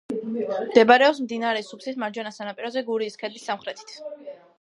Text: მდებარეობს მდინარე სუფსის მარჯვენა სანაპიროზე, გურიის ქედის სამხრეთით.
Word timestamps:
მდებარეობს 0.69 1.19
მდინარე 1.25 1.61
სუფსის 1.67 1.99
მარჯვენა 2.03 2.31
სანაპიროზე, 2.37 2.83
გურიის 2.89 3.21
ქედის 3.25 3.45
სამხრეთით. 3.51 3.93